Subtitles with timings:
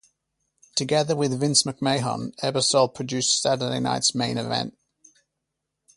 [0.73, 4.75] Together with Vince McMahon, Ebersol produced "Saturday Night's Main Event".